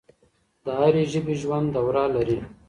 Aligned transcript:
هر 0.77 0.93
ژبې 1.11 1.33
ژوند 1.41 1.67
دوره 1.75 2.05
لري. 2.15 2.39